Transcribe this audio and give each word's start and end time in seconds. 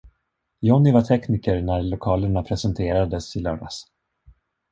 Johnny 0.63 0.91
var 0.93 1.01
tekniker 1.01 1.61
när 1.61 1.83
lokalerna 1.83 2.43
presenterades 2.43 3.35
i 3.35 3.39
lördags. 3.39 3.83